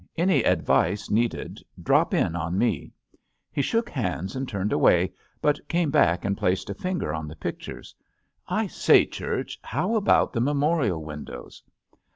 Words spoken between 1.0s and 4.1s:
needed, drop in on me." He shook